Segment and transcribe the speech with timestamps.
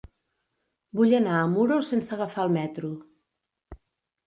[0.99, 2.93] Vull anar a Muro sense agafar el metro.